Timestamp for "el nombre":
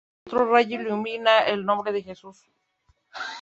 1.41-1.91